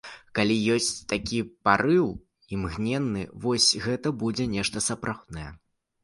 [0.37, 2.07] Калі ёсць такі парыў,
[2.57, 5.45] імгненны, вось гэта будзе нешта сапраўднае.